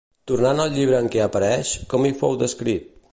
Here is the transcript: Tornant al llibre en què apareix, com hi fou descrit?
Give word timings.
Tornant 0.29 0.61
al 0.63 0.71
llibre 0.77 1.01
en 1.03 1.11
què 1.17 1.21
apareix, 1.27 1.75
com 1.93 2.09
hi 2.11 2.15
fou 2.23 2.37
descrit? 2.45 2.91